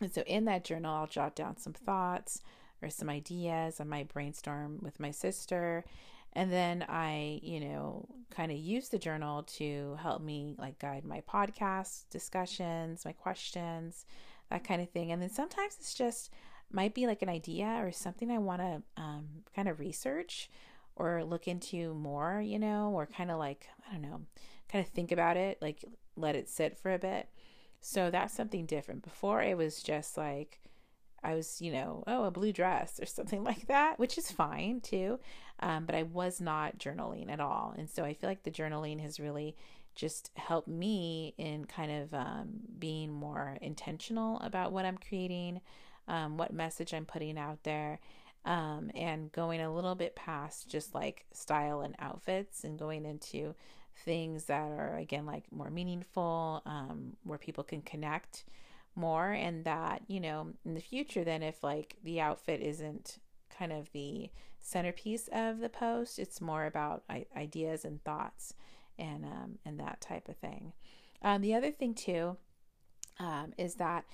And 0.02 0.14
so 0.14 0.22
in 0.28 0.46
that 0.46 0.64
journal, 0.66 0.94
I'll 0.94 1.08
jot 1.08 1.36
down 1.36 1.58
some 1.58 1.74
thoughts 1.74 2.42
or 2.82 2.90
some 2.90 3.10
ideas. 3.10 3.80
I 3.80 3.84
might 3.86 4.14
brainstorm 4.14 4.80
with 4.82 5.00
my 5.00 5.12
sister. 5.12 5.86
And 6.34 6.52
then 6.52 6.86
I, 6.90 7.40
you 7.42 7.62
know, 7.62 8.08
kind 8.30 8.52
of 8.52 8.58
use 8.58 8.90
the 8.90 9.00
journal 9.00 9.44
to 9.44 9.98
help 10.02 10.22
me 10.22 10.54
like 10.58 10.80
guide 10.80 11.06
my 11.06 11.22
podcast 11.22 12.10
discussions, 12.10 13.06
my 13.06 13.14
questions, 13.14 14.06
that 14.50 14.66
kind 14.66 14.82
of 14.82 14.90
thing. 14.90 15.12
And 15.12 15.22
then 15.22 15.30
sometimes 15.30 15.78
it's 15.80 15.94
just 15.94 16.30
might 16.72 16.94
be 16.94 17.08
like 17.08 17.22
an 17.22 17.30
idea 17.30 17.80
or 17.82 17.92
something 17.92 18.30
I 18.30 18.40
want 18.40 18.62
to 18.62 18.82
um, 18.98 19.28
kind 19.56 19.70
of 19.70 19.80
research 19.80 20.50
or 20.98 21.24
look 21.24 21.48
into 21.48 21.94
more, 21.94 22.42
you 22.42 22.60
know, 22.60 22.92
or 22.94 23.06
kind 23.06 23.32
of 23.32 23.40
like, 23.40 23.68
I 23.88 23.94
don't 23.94 24.02
know, 24.02 24.22
kind 24.76 24.86
of 24.86 24.92
think 24.92 25.14
about 25.14 25.38
it, 25.38 25.58
like 25.62 25.86
let 26.18 26.36
it 26.36 26.50
sit 26.50 26.78
for 26.78 26.94
a 26.94 27.00
bit. 27.00 27.30
So 27.80 28.12
that's 28.12 28.34
something 28.34 28.66
different. 28.66 29.04
Before 29.04 29.42
it 29.42 29.58
was 29.58 29.82
just 29.82 30.18
like, 30.18 30.60
I 31.24 31.34
was, 31.34 31.62
you 31.62 31.72
know, 31.72 32.04
oh, 32.08 32.26
a 32.26 32.32
blue 32.32 32.52
dress 32.52 33.00
or 33.00 33.06
something 33.06 33.44
like 33.44 33.68
that, 33.68 33.98
which 34.00 34.18
is 34.18 34.32
fine 34.32 34.82
too. 34.82 35.20
Um, 35.62 35.86
but 35.86 35.96
I 35.96 36.04
was 36.04 36.42
not 36.42 36.78
journaling 36.78 37.32
at 37.32 37.40
all. 37.40 37.74
And 37.78 37.90
so 37.90 38.04
I 38.04 38.14
feel 38.14 38.30
like 38.30 38.44
the 38.44 38.52
journaling 38.52 39.00
has 39.00 39.18
really 39.18 39.56
just 39.96 40.32
helped 40.36 40.68
me 40.68 41.34
in 41.38 41.64
kind 41.64 41.92
of 42.04 42.14
um, 42.14 42.50
being 42.78 43.14
more 43.14 43.58
intentional 43.62 44.42
about 44.42 44.74
what 44.74 44.84
I'm 44.84 44.98
creating, 44.98 45.62
um, 46.10 46.36
what 46.36 46.52
message 46.52 46.94
I'm 46.94 47.06
putting 47.06 47.38
out 47.38 47.64
there, 47.64 48.02
um, 48.44 48.92
and 48.94 49.32
going 49.32 49.62
a 49.62 49.74
little 49.74 49.96
bit 49.96 50.18
past 50.18 50.70
just 50.70 50.94
like 50.94 51.26
style 51.32 51.80
and 51.80 51.96
outfits 52.00 52.66
and 52.66 52.78
going 52.78 53.06
into 53.06 53.56
things 53.98 54.46
that 54.46 54.62
are, 54.62 54.98
again, 54.98 55.26
like 55.26 55.44
more 55.52 55.70
meaningful, 55.70 56.62
um, 56.66 57.16
where 57.24 57.38
people 57.38 57.64
can 57.64 57.82
connect 57.82 58.44
more. 58.96 59.32
And 59.32 59.64
that, 59.66 60.02
you 60.08 60.20
know, 60.20 60.54
in 60.66 60.74
the 60.74 60.82
future, 60.82 61.24
then 61.24 61.44
if 61.44 61.64
like 61.64 61.96
the 62.04 62.22
outfit 62.22 62.62
isn't 62.62 63.20
kind 63.58 63.72
of 63.72 63.92
the 63.92 64.30
centerpiece 64.60 65.30
of 65.32 65.60
the 65.60 65.70
post, 65.70 66.20
it's 66.20 66.42
more 66.42 66.66
about 66.66 67.04
ideas 67.36 67.86
and 67.86 68.04
thoughts 68.04 68.54
and 68.98 69.26
um, 69.26 69.60
and 69.66 69.80
that 69.80 70.02
type 70.02 70.28
of 70.30 70.38
thing. 70.38 70.74
Um, 71.22 71.42
the 71.42 71.54
other 71.54 71.72
thing 71.72 71.94
too 71.94 72.38
um, 73.20 73.54
is 73.58 73.76
that 73.76 74.06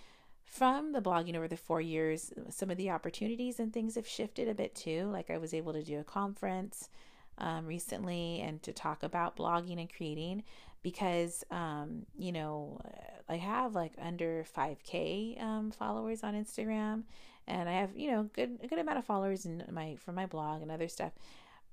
from 0.46 0.92
the 0.92 1.02
blogging 1.02 1.36
over 1.36 1.48
the 1.48 1.58
four 1.58 1.80
years, 1.80 2.34
some 2.50 2.70
of 2.70 2.78
the 2.78 2.90
opportunities 2.90 3.60
and 3.60 3.72
things 3.72 3.96
have 3.96 4.08
shifted 4.08 4.50
a 4.50 4.54
bit 4.54 4.76
too. 4.76 5.10
Like 5.12 5.30
I 5.30 5.38
was 5.38 5.54
able 5.54 5.74
to 5.74 5.84
do 5.84 6.00
a 6.00 6.04
conference 6.04 6.90
um, 7.38 7.66
recently 7.66 8.42
and 8.42 8.62
to 8.64 8.74
talk 8.74 9.04
about 9.04 9.36
blogging 9.38 9.80
and 9.80 9.92
creating 9.94 10.44
because 10.84 11.44
um, 11.52 12.06
you 12.18 12.32
know 12.32 12.80
I 13.30 13.38
have 13.38 13.76
like 13.76 13.94
under 14.02 14.46
5k 14.56 15.42
um, 15.42 15.72
followers 15.72 16.24
on 16.24 16.34
Instagram 16.34 17.04
and 17.48 17.68
I 17.70 17.74
have 17.74 17.96
you 17.96 18.12
know 18.12 18.30
good 18.34 18.60
a 18.64 18.68
good 18.68 18.80
amount 18.80 18.98
of 18.98 19.06
followers 19.06 19.46
in 19.46 19.64
my 19.72 19.96
for 19.96 20.12
my 20.12 20.26
blog 20.26 20.62
and 20.62 20.72
other 20.72 20.88
stuff 20.88 21.14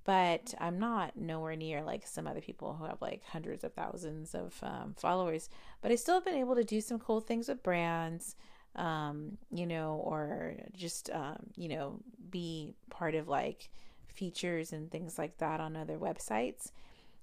but 0.09 0.55
I'm 0.59 0.79
not 0.79 1.19
nowhere 1.19 1.55
near 1.55 1.83
like 1.83 2.07
some 2.07 2.27
other 2.27 2.41
people 2.41 2.75
who 2.79 2.87
have 2.87 3.03
like 3.03 3.23
hundreds 3.27 3.63
of 3.63 3.75
thousands 3.75 4.35
of 4.35 4.59
um, 4.63 4.95
followers. 4.97 5.51
But 5.83 5.93
I 5.93 5.97
still 5.97 6.15
have 6.15 6.25
been 6.25 6.35
able 6.35 6.55
to 6.55 6.65
do 6.65 6.81
some 6.81 6.99
cool 6.99 7.21
things 7.21 7.47
with 7.47 7.63
brands, 7.63 8.35
um, 8.75 9.37
you 9.53 9.67
know, 9.67 10.01
or 10.03 10.55
just, 10.75 11.11
um, 11.11 11.37
you 11.57 11.69
know, 11.69 12.01
be 12.31 12.73
part 12.89 13.15
of 13.15 13.29
like 13.29 13.69
features 14.19 14.73
and 14.73 14.91
things 14.91 15.19
like 15.19 15.39
that 15.39 15.61
on 15.61 15.77
other 15.77 15.99
websites. 15.99 16.73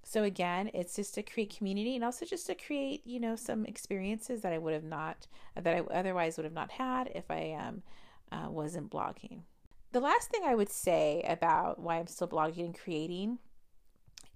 So 0.04 0.24
again, 0.24 0.70
it's 0.74 0.96
just 0.96 1.16
to 1.16 1.24
create 1.24 1.58
community 1.58 1.96
and 1.96 2.04
also 2.04 2.26
just 2.26 2.48
to 2.48 2.56
create, 2.56 3.02
you 3.06 3.20
know, 3.20 3.36
some 3.36 3.66
experiences 3.66 4.42
that 4.42 4.54
I 4.54 4.60
would 4.60 4.74
have 4.74 4.84
not, 4.84 5.28
that 5.56 5.76
I 5.76 5.80
otherwise 5.94 6.38
would 6.38 6.44
have 6.46 6.54
not 6.54 6.72
had 6.72 7.12
if 7.16 7.30
I 7.30 7.58
um, 7.60 7.82
uh, 8.32 8.50
wasn't 8.50 8.92
blogging 8.92 9.42
the 9.96 10.02
last 10.02 10.30
thing 10.30 10.42
I 10.46 10.56
would 10.56 10.70
say 10.70 11.24
about 11.26 11.80
why 11.80 12.00
I'm 12.00 12.08
still 12.08 12.28
blogging 12.28 12.66
and 12.66 12.78
creating, 12.78 13.40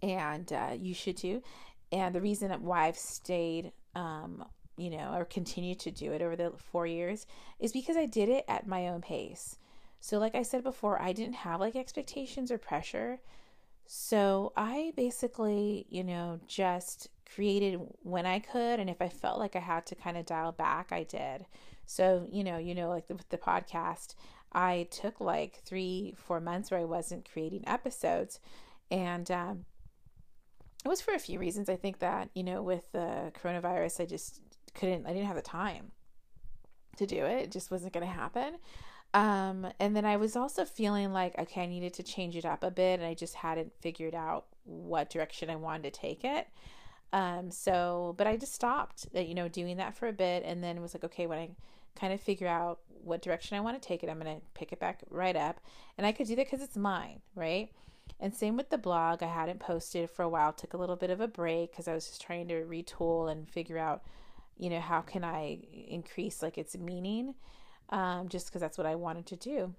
and 0.02 0.52
uh, 0.54 0.78
you 0.80 0.94
should 0.94 1.18
too, 1.18 1.44
and 1.92 2.16
the 2.16 2.22
reason 2.22 2.50
why 2.62 2.88
I've 2.88 2.98
stayed, 2.98 3.74
um, 3.94 4.46
you 4.78 4.90
know, 4.90 5.14
or 5.14 5.26
continued 5.26 5.82
to 5.82 5.92
do 5.92 6.14
it 6.14 6.22
over 6.22 6.38
the 6.38 6.54
four 6.56 6.88
years 6.88 7.28
is 7.60 7.74
because 7.74 7.98
I 7.98 8.06
did 8.06 8.30
it 8.30 8.46
at 8.48 8.68
my 8.68 8.88
own 8.88 9.02
pace. 9.02 9.58
So, 10.00 10.18
like 10.18 10.36
I 10.36 10.44
said 10.44 10.64
before, 10.64 11.02
I 11.02 11.14
didn't 11.14 11.36
have 11.36 11.60
like 11.60 11.76
expectations 11.76 12.52
or 12.52 12.58
pressure. 12.58 13.20
So, 13.86 14.54
I 14.56 14.94
basically, 14.96 15.86
you 15.90 16.04
know, 16.04 16.40
just 16.48 17.10
created 17.34 17.80
when 18.04 18.26
I 18.26 18.40
could. 18.40 18.80
And 18.80 18.90
if 18.90 19.02
I 19.02 19.10
felt 19.10 19.40
like 19.40 19.56
I 19.56 19.60
had 19.60 19.86
to 19.88 19.96
kind 19.96 20.18
of 20.18 20.26
dial 20.26 20.52
back, 20.52 20.92
I 20.92 21.04
did. 21.04 21.46
So, 21.86 22.28
you 22.32 22.44
know, 22.44 22.58
you 22.58 22.76
know, 22.76 22.90
like 22.90 23.08
the, 23.08 23.16
with 23.16 23.30
the 23.30 23.38
podcast, 23.38 24.16
I 24.52 24.88
took 24.92 25.20
like 25.20 25.62
three, 25.66 26.16
four 26.18 26.40
months 26.40 26.72
where 26.72 26.80
I 26.80 26.86
wasn't 26.86 27.30
creating 27.32 27.64
episodes. 27.68 28.40
And 28.92 29.30
um, 29.30 29.66
it 30.84 30.88
was 30.88 31.02
for 31.02 31.14
a 31.14 31.20
few 31.20 31.40
reasons. 31.40 31.70
I 31.70 31.76
think 31.76 32.00
that, 32.00 32.30
you 32.34 32.44
know, 32.44 32.62
with 32.62 32.92
the 32.92 33.32
coronavirus, 33.42 34.02
I 34.02 34.06
just 34.06 34.42
couldn't, 34.74 35.06
I 35.06 35.14
didn't 35.14 35.28
have 35.28 35.36
the 35.36 35.42
time 35.42 35.92
to 36.98 37.06
do 37.06 37.26
it. 37.26 37.44
It 37.44 37.52
just 37.52 37.72
wasn't 37.72 37.94
going 37.94 38.06
to 38.06 38.12
happen. 38.12 38.58
Um, 39.14 39.68
and 39.80 39.96
then 39.96 40.06
I 40.06 40.18
was 40.18 40.36
also 40.36 40.66
feeling 40.66 41.12
like, 41.14 41.38
okay, 41.38 41.64
I 41.64 41.66
needed 41.66 41.94
to 41.96 42.04
change 42.04 42.36
it 42.36 42.46
up 42.46 42.64
a 42.64 42.72
bit. 42.72 43.00
And 43.00 43.08
I 43.08 43.14
just 43.14 43.36
hadn't 43.36 43.74
figured 43.82 44.16
out 44.16 44.46
what 44.66 45.10
direction 45.10 45.50
I 45.50 45.56
wanted 45.56 45.94
to 45.94 46.00
take 46.00 46.24
it. 46.24 46.48
Um, 47.12 47.50
so, 47.50 48.14
but 48.18 48.28
I 48.28 48.38
just 48.38 48.54
stopped, 48.54 49.08
you 49.14 49.34
know, 49.34 49.48
doing 49.48 49.78
that 49.78 49.96
for 49.96 50.08
a 50.08 50.14
bit. 50.14 50.44
And 50.46 50.64
then 50.64 50.82
was 50.82 50.94
like, 50.94 51.04
okay, 51.04 51.26
when 51.26 51.40
I, 51.40 51.50
kind 52.00 52.14
of 52.14 52.22
figure 52.22 52.48
out 52.48 52.80
what 53.04 53.22
direction 53.22 53.58
I 53.58 53.62
want 53.62 53.82
to 53.82 53.88
take 53.88 54.04
it. 54.04 54.10
I'm 54.10 54.20
going 54.20 54.36
to 54.36 54.42
pick 54.54 54.72
it 54.72 54.80
back 54.80 55.02
right 55.10 55.36
up. 55.36 55.60
And 55.98 56.06
I 56.06 56.12
could 56.12 56.28
do 56.28 56.36
that 56.36 56.46
because 56.46 56.62
it's 56.62 56.78
mine, 56.78 57.22
right? 57.36 57.72
And 58.20 58.34
same 58.34 58.58
with 58.58 58.70
the 58.70 58.78
blog. 58.78 59.24
I 59.24 59.28
hadn't 59.28 59.60
posted 59.60 60.10
for 60.10 60.24
a 60.24 60.30
while, 60.30 60.54
took 60.54 60.74
a 60.74 60.78
little 60.78 60.96
bit 60.96 61.10
of 61.10 61.22
a 61.22 61.28
break 61.28 61.72
because 61.72 61.88
I 61.88 61.94
was 61.94 62.08
just 62.08 62.22
trying 62.22 62.48
to 62.50 62.66
retool 62.66 63.32
and 63.32 63.50
figure 63.50 63.78
out, 63.78 64.04
you 64.58 64.70
know, 64.70 64.80
how 64.80 65.02
can 65.02 65.24
I 65.24 65.60
increase 65.88 66.42
like 66.42 66.58
its 66.58 66.78
meaning, 66.78 67.36
um, 67.90 68.30
just 68.30 68.48
because 68.48 68.62
that's 68.62 68.78
what 68.78 68.88
I 68.88 68.96
wanted 68.96 69.26
to 69.28 69.36
do. 69.36 69.74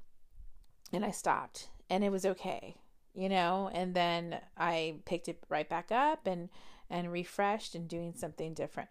And 0.93 1.05
I 1.05 1.11
stopped, 1.11 1.69
and 1.89 2.03
it 2.03 2.11
was 2.11 2.27
okay, 2.27 2.77
you 3.15 3.29
know. 3.29 3.71
And 3.73 3.95
then 3.95 4.41
I 4.57 4.97
picked 5.05 5.29
it 5.29 5.43
right 5.49 5.69
back 5.69 5.93
up 5.93 6.27
and 6.27 6.49
and 6.91 7.13
refreshed 7.13 7.75
and 7.75 7.89
doing 7.89 8.15
something 8.17 8.53
different. 8.53 8.91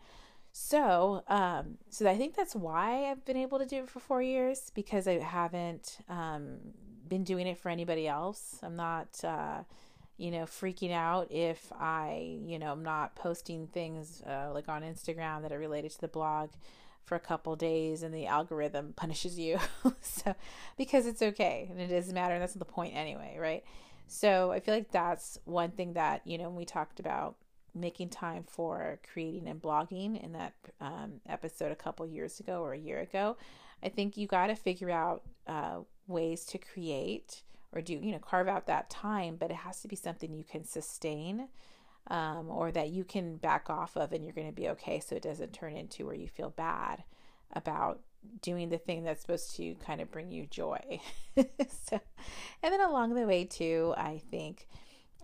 So, 0.51 1.23
um, 1.27 1.77
so 1.89 2.09
I 2.09 2.17
think 2.17 2.35
that's 2.35 2.55
why 2.55 3.09
I've 3.09 3.23
been 3.25 3.37
able 3.37 3.59
to 3.59 3.65
do 3.65 3.77
it 3.83 3.89
for 3.89 3.99
four 3.99 4.21
years 4.21 4.71
because 4.73 5.07
I 5.07 5.19
haven't 5.19 5.97
um, 6.07 6.57
been 7.07 7.23
doing 7.23 7.45
it 7.45 7.57
for 7.57 7.69
anybody 7.69 8.07
else. 8.07 8.57
I'm 8.63 8.75
not, 8.75 9.23
uh, 9.23 9.63
you 10.17 10.31
know, 10.31 10.43
freaking 10.43 10.91
out 10.91 11.31
if 11.31 11.71
I, 11.73 12.39
you 12.43 12.57
know, 12.57 12.71
I'm 12.71 12.83
not 12.83 13.15
posting 13.15 13.67
things 13.67 14.21
uh, 14.23 14.51
like 14.53 14.67
on 14.69 14.81
Instagram 14.81 15.43
that 15.43 15.51
are 15.51 15.59
related 15.59 15.91
to 15.91 16.01
the 16.01 16.07
blog 16.07 16.49
for 17.05 17.15
a 17.15 17.19
couple 17.19 17.55
days 17.55 18.03
and 18.03 18.13
the 18.13 18.27
algorithm 18.27 18.93
punishes 18.95 19.39
you. 19.39 19.59
so, 20.01 20.35
because 20.77 21.05
it's 21.07 21.21
okay 21.21 21.67
and 21.69 21.79
it 21.79 21.87
doesn't 21.87 22.13
matter. 22.13 22.33
And 22.33 22.41
that's 22.41 22.53
the 22.53 22.65
point 22.65 22.95
anyway, 22.95 23.37
right? 23.39 23.63
So 24.07 24.51
I 24.51 24.59
feel 24.59 24.73
like 24.73 24.91
that's 24.91 25.39
one 25.45 25.71
thing 25.71 25.93
that, 25.93 26.21
you 26.25 26.37
know, 26.37 26.49
we 26.49 26.65
talked 26.65 26.99
about 26.99 27.35
making 27.75 28.09
time 28.09 28.43
for 28.47 28.99
creating 29.11 29.47
and 29.47 29.61
blogging 29.61 30.21
in 30.21 30.33
that 30.33 30.53
um, 30.81 31.21
episode 31.27 31.71
a 31.71 31.75
couple 31.75 32.05
years 32.07 32.39
ago 32.39 32.61
or 32.61 32.73
a 32.73 32.79
year 32.79 32.99
ago, 32.99 33.37
I 33.83 33.89
think 33.89 34.17
you 34.17 34.27
got 34.27 34.47
to 34.47 34.55
figure 34.55 34.89
out 34.89 35.23
uh, 35.47 35.79
ways 36.07 36.45
to 36.45 36.57
create 36.57 37.43
or 37.71 37.81
do, 37.81 37.93
you 37.93 38.11
know, 38.11 38.19
carve 38.19 38.47
out 38.47 38.65
that 38.65 38.89
time, 38.89 39.35
but 39.39 39.51
it 39.51 39.57
has 39.57 39.81
to 39.81 39.87
be 39.87 39.95
something 39.95 40.33
you 40.33 40.43
can 40.43 40.65
sustain 40.65 41.47
um, 42.07 42.49
or 42.49 42.71
that 42.71 42.89
you 42.89 43.03
can 43.03 43.37
back 43.37 43.69
off 43.69 43.95
of 43.95 44.11
and 44.13 44.23
you're 44.23 44.33
going 44.33 44.47
to 44.47 44.53
be 44.53 44.69
okay 44.69 44.99
so 44.99 45.15
it 45.15 45.21
doesn't 45.21 45.53
turn 45.53 45.75
into 45.75 46.05
where 46.05 46.15
you 46.15 46.27
feel 46.27 46.49
bad 46.49 47.03
about 47.53 47.99
doing 48.41 48.69
the 48.69 48.77
thing 48.77 49.03
that's 49.03 49.21
supposed 49.21 49.55
to 49.55 49.75
kind 49.75 50.01
of 50.01 50.11
bring 50.11 50.31
you 50.31 50.45
joy. 50.45 50.99
so, 51.35 51.99
and 52.63 52.73
then 52.73 52.81
along 52.81 53.13
the 53.13 53.25
way, 53.25 53.45
too, 53.45 53.93
I 53.97 54.21
think 54.29 54.67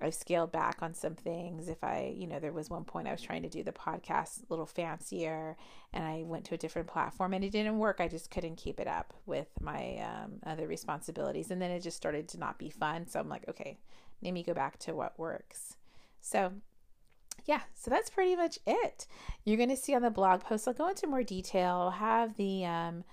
I've 0.02 0.14
scaled 0.14 0.52
back 0.52 0.82
on 0.82 0.94
some 0.94 1.16
things. 1.16 1.70
If 1.70 1.84
I, 1.84 2.14
you 2.16 2.28
know, 2.28 2.40
there 2.40 2.52
was 2.52 2.70
one 2.70 2.84
point 2.84 3.08
I 3.08 3.12
was 3.12 3.22
trying 3.22 3.44
to 3.44 3.50
do 3.50 3.64
the 3.64 3.72
podcast 3.72 4.42
a 4.42 4.46
little 4.50 4.66
fancier 4.66 5.56
and 5.94 6.04
I 6.04 6.24
went 6.26 6.46
to 6.46 6.56
a 6.56 6.58
different 6.58 6.88
platform 6.88 7.34
and 7.34 7.44
it 7.44 7.52
didn't 7.52 7.80
work. 7.80 7.98
I 8.00 8.08
just 8.08 8.30
couldn't 8.30 8.58
keep 8.58 8.80
it 8.80 8.88
up 8.88 9.14
with 9.26 9.48
my 9.62 9.98
um, 10.00 10.34
other 10.46 10.68
responsibilities. 10.68 11.52
And 11.52 11.62
then 11.62 11.72
it 11.72 11.82
just 11.82 11.98
started 11.98 12.28
to 12.30 12.40
not 12.40 12.60
be 12.60 12.70
fun. 12.70 13.08
So 13.08 13.20
I'm 13.20 13.30
like, 13.30 13.48
okay, 13.48 13.78
let 14.22 14.34
me 14.34 14.44
go 14.44 14.54
back 14.54 14.80
to 14.80 14.94
what 14.94 15.18
works. 15.18 15.78
So, 16.26 16.54
yeah, 17.46 17.62
so 17.74 17.92
that's 17.92 18.10
pretty 18.10 18.36
much 18.36 18.60
it. 18.66 19.08
You're 19.44 19.58
going 19.58 19.70
to 19.70 19.78
see 19.78 19.94
on 19.94 20.02
the 20.02 20.10
blog 20.10 20.42
post, 20.42 20.68
I'll 20.68 20.74
go 20.74 20.90
into 20.90 21.08
more 21.08 21.24
detail, 21.24 21.76
I'll 21.76 21.92
have 21.92 22.36
the 22.38 22.66
um, 22.66 23.04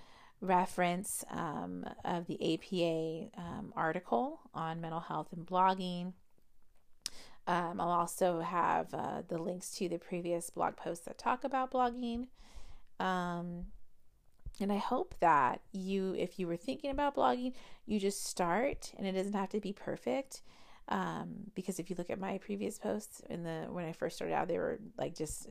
reference 0.41 1.23
um, 1.29 1.85
of 2.03 2.27
the 2.27 2.53
APA 2.53 3.41
um, 3.41 3.73
article 3.75 4.39
on 4.53 4.81
mental 4.81 5.01
health 5.01 5.27
and 5.31 5.45
blogging 5.45 6.13
um, 7.45 7.81
I'll 7.81 7.89
also 7.89 8.39
have 8.39 8.93
uh, 8.93 9.23
the 9.27 9.37
links 9.37 9.71
to 9.71 9.89
the 9.89 9.97
previous 9.97 10.49
blog 10.49 10.77
posts 10.77 11.05
that 11.05 11.17
talk 11.17 11.43
about 11.43 11.71
blogging. 11.71 12.27
Um, 12.99 13.65
and 14.61 14.71
I 14.71 14.77
hope 14.77 15.15
that 15.19 15.61
you, 15.73 16.15
if 16.17 16.39
you 16.39 16.47
were 16.47 16.55
thinking 16.55 16.89
about 16.89 17.15
blogging, 17.15 17.53
you 17.85 17.99
just 17.99 18.23
start 18.23 18.93
and 18.97 19.05
it 19.05 19.11
doesn't 19.11 19.33
have 19.33 19.49
to 19.49 19.59
be 19.59 19.73
perfect. 19.73 20.41
Um, 20.89 21.51
because 21.55 21.79
if 21.79 21.89
you 21.89 21.95
look 21.97 22.09
at 22.09 22.19
my 22.19 22.37
previous 22.39 22.77
posts 22.77 23.21
in 23.29 23.43
the 23.43 23.67
when 23.69 23.85
I 23.85 23.93
first 23.93 24.15
started 24.15 24.33
out, 24.33 24.47
they 24.47 24.57
were 24.57 24.79
like 24.97 25.15
just 25.15 25.47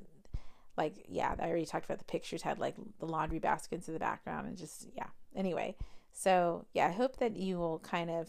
like 0.76 1.06
yeah, 1.08 1.34
I 1.38 1.46
already 1.46 1.66
talked 1.66 1.84
about 1.84 1.98
the 1.98 2.04
pictures 2.04 2.42
had 2.42 2.58
like 2.58 2.76
the 2.98 3.06
laundry 3.06 3.38
baskets 3.38 3.88
in 3.88 3.94
the 3.94 4.00
background 4.00 4.46
and 4.46 4.56
just 4.56 4.88
yeah. 4.94 5.06
Anyway, 5.34 5.76
so 6.12 6.66
yeah, 6.74 6.86
I 6.86 6.92
hope 6.92 7.16
that 7.18 7.36
you 7.36 7.58
will 7.58 7.78
kind 7.78 8.10
of 8.10 8.28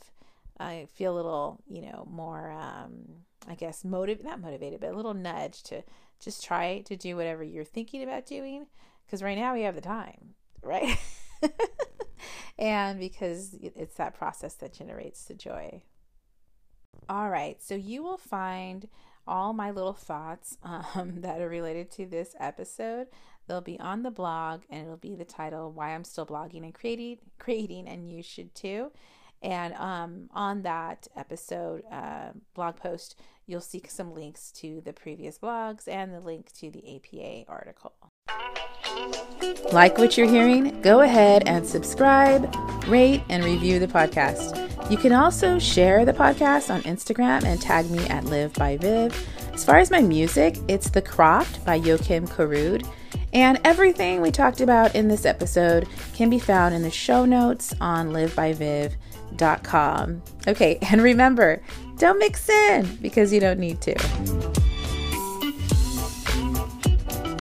uh, 0.59 0.85
feel 0.93 1.13
a 1.13 1.17
little 1.17 1.61
you 1.67 1.81
know 1.81 2.07
more 2.09 2.51
um, 2.51 3.23
I 3.47 3.55
guess, 3.55 3.83
motive 3.83 4.23
not 4.23 4.41
motivated, 4.41 4.79
but 4.79 4.91
a 4.91 4.95
little 4.95 5.13
nudge 5.13 5.63
to 5.63 5.83
just 6.19 6.43
try 6.43 6.79
to 6.85 6.95
do 6.95 7.15
whatever 7.15 7.43
you're 7.43 7.63
thinking 7.63 8.03
about 8.03 8.25
doing. 8.25 8.67
Because 9.05 9.21
right 9.21 9.37
now 9.37 9.53
we 9.53 9.61
have 9.63 9.75
the 9.75 9.81
time, 9.81 10.33
right? 10.61 10.97
and 12.59 12.99
because 12.99 13.55
it's 13.61 13.95
that 13.95 14.15
process 14.15 14.55
that 14.55 14.73
generates 14.73 15.25
the 15.25 15.33
joy. 15.33 15.83
All 17.09 17.29
right, 17.29 17.61
so 17.61 17.75
you 17.75 18.03
will 18.03 18.17
find 18.17 18.87
all 19.27 19.53
my 19.53 19.71
little 19.71 19.93
thoughts 19.93 20.57
um, 20.63 21.21
that 21.21 21.41
are 21.41 21.49
related 21.49 21.91
to 21.91 22.05
this 22.05 22.35
episode. 22.39 23.07
They'll 23.47 23.61
be 23.61 23.79
on 23.79 24.03
the 24.03 24.11
blog, 24.11 24.61
and 24.69 24.85
it'll 24.85 24.97
be 24.97 25.15
the 25.15 25.25
title 25.25 25.71
"Why 25.71 25.93
I'm 25.93 26.03
Still 26.03 26.25
Blogging 26.25 26.63
and 26.63 26.73
Creating," 26.73 27.17
creating, 27.39 27.87
and 27.87 28.11
you 28.11 28.23
should 28.23 28.55
too. 28.55 28.91
And 29.41 29.73
um, 29.73 30.29
on 30.33 30.61
that 30.61 31.07
episode 31.17 31.83
uh, 31.91 32.29
blog 32.53 32.77
post, 32.77 33.19
you'll 33.45 33.59
see 33.59 33.81
some 33.89 34.13
links 34.13 34.51
to 34.53 34.81
the 34.85 34.93
previous 34.93 35.37
blogs 35.37 35.87
and 35.87 36.13
the 36.13 36.21
link 36.21 36.53
to 36.59 36.71
the 36.71 36.95
APA 36.95 37.51
article. 37.51 37.93
Like 39.71 39.97
what 39.97 40.17
you're 40.17 40.29
hearing? 40.29 40.81
Go 40.81 41.01
ahead 41.01 41.47
and 41.47 41.65
subscribe, 41.65 42.53
rate, 42.87 43.23
and 43.29 43.43
review 43.43 43.79
the 43.79 43.87
podcast. 43.87 44.59
You 44.91 44.97
can 44.97 45.13
also 45.13 45.57
share 45.57 46.05
the 46.05 46.13
podcast 46.13 46.73
on 46.73 46.81
Instagram 46.83 47.43
and 47.43 47.59
tag 47.61 47.89
me 47.89 48.05
at 48.07 48.25
Liv 48.25 48.53
by 48.53 48.77
Viv. 48.77 49.27
As 49.53 49.65
far 49.65 49.77
as 49.77 49.89
my 49.89 50.01
music, 50.01 50.57
it's 50.67 50.89
The 50.89 51.01
Croft 51.01 51.65
by 51.65 51.79
Joakim 51.79 52.27
Karud. 52.29 52.87
And 53.33 53.59
everything 53.63 54.21
we 54.21 54.29
talked 54.29 54.61
about 54.61 54.93
in 54.93 55.07
this 55.07 55.25
episode 55.25 55.87
can 56.13 56.29
be 56.29 56.37
found 56.37 56.75
in 56.75 56.83
the 56.83 56.91
show 56.91 57.25
notes 57.25 57.73
on 57.81 58.11
livbyviv.com. 58.11 58.91
Okay, 60.47 60.77
and 60.81 61.01
remember, 61.01 61.63
don't 61.97 62.19
mix 62.19 62.47
in 62.49 62.97
because 62.97 63.33
you 63.33 63.39
don't 63.39 63.59
need 63.59 63.81
to. 63.81 63.95